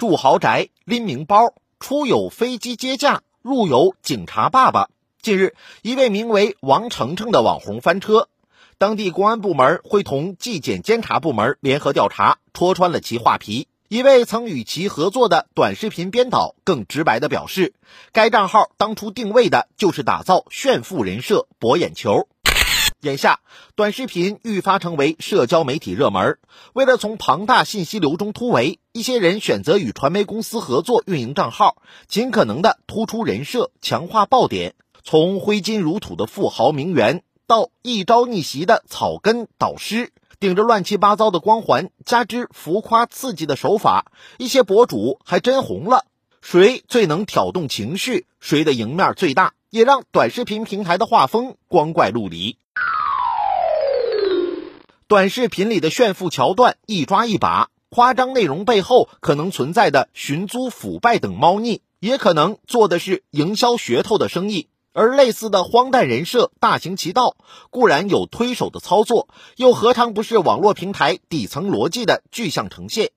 [0.00, 4.88] 住豪宅、拎名包、出有飞机接驾、入有警察爸爸。
[5.20, 8.30] 近日，一位名为王程程的网红翻车，
[8.78, 13.68] 当地公安部门会同纪检监察部门联合调查，戳穿了其画皮。
[13.88, 17.74] 一位曾与其合作的短视频编导更直白地表示，
[18.12, 22.26] 该账号当初定位的就是打造炫富人设、博眼球。
[23.00, 23.40] 眼下，
[23.76, 26.38] 短视频愈发成为社交媒体热门。
[26.74, 34.74] 为了从庞大信息流中突围，一些人选择与传媒公司合作运营账号，尽可能的突出人设，强化爆点。
[35.02, 40.12] 从挥金如土的富豪名媛，到一朝逆袭的草根导师。
[40.38, 46.04] 顶着乱七八糟的光环，加之浮夸刺激的手法，一些博主还真红了。
[46.42, 52.56] 谁最能挑动情绪，谁的赢面最大，也让短视频平台的画风光怪陆离。
[55.10, 64.68] 短视频里的炫富桥段一抓一把，夸张内容背后可能存在的寻租、腐败等猫腻，也可能做的是营销噱头的生意。
[64.92, 67.34] 而类似的荒诞人设大行其道，
[67.70, 69.26] 固然有推手的操作，
[69.56, 73.10] 又何尝不是网络平台底层逻辑的具象呈现？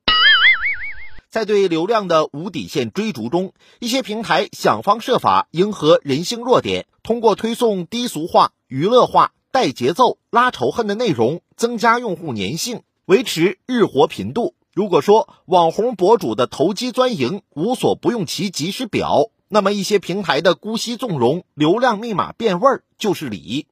[1.30, 14.56] 在对流量的无底线追逐中，一些平台想方设法迎合人性弱点，通过推送低俗化、娱乐化、带节奏、拉仇恨的内容，增加用户粘性，维持日活频度。
[14.72, 19.30] 如果说网红博主的投机钻营无所不用其及时表。
[19.46, 23.68] 那么一些平台的姑息纵容、流量密码变味儿就是理。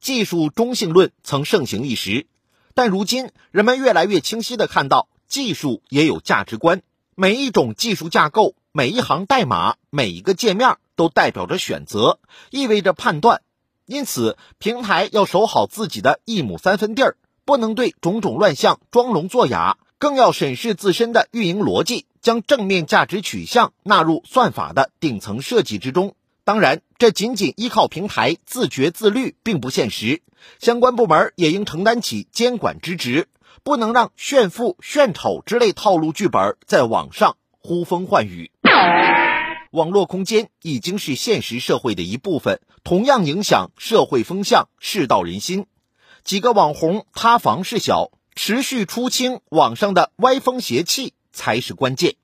[0.00, 2.26] 技术中性论曾盛行一时，
[2.72, 6.80] 但如今人们越来越清晰地看到，技术也有价值观。
[7.14, 12.18] 每一种技术架构、每一行代码、每一个界面都代表着选择，
[12.48, 13.42] 意味着判断。
[13.86, 22.06] 因此，平台要守好自己的一亩三分地儿，不能对种种乱象装聋作哑，更要审视自身的运营逻辑。
[22.22, 26.14] 将正面价值取向纳入算法的顶层设计之中。
[26.42, 30.22] 当然，这仅仅依靠平台自觉自律并不现实，
[30.58, 33.28] 相关部门也应承担起监管之职，
[33.62, 38.50] 不能让炫富、炫丑之类套路剧本在网上呼风唤雨。
[39.74, 45.66] 网络空间已经是现实社会的一部分，同样影响社会风向、世道人心。
[46.22, 51.12] 几个网红塌房事小，持续出清网上的歪风邪气。
[51.34, 52.14] 才是关键。